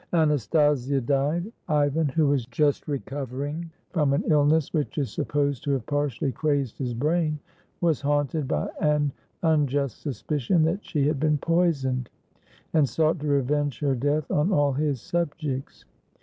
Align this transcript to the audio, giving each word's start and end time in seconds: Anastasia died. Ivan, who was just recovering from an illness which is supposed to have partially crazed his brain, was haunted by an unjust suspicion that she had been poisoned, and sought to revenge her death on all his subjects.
Anastasia 0.13 0.99
died. 0.99 1.51
Ivan, 1.67 2.07
who 2.07 2.25
was 2.25 2.47
just 2.47 2.87
recovering 2.87 3.69
from 3.91 4.13
an 4.13 4.23
illness 4.25 4.73
which 4.73 4.97
is 4.97 5.11
supposed 5.11 5.63
to 5.63 5.73
have 5.73 5.85
partially 5.85 6.31
crazed 6.31 6.79
his 6.79 6.95
brain, 6.95 7.37
was 7.81 8.01
haunted 8.01 8.47
by 8.47 8.67
an 8.79 9.11
unjust 9.43 10.01
suspicion 10.01 10.63
that 10.63 10.83
she 10.83 11.05
had 11.05 11.19
been 11.19 11.37
poisoned, 11.37 12.09
and 12.73 12.89
sought 12.89 13.19
to 13.19 13.27
revenge 13.27 13.77
her 13.81 13.93
death 13.93 14.31
on 14.31 14.51
all 14.51 14.73
his 14.73 14.99
subjects. 14.99 15.85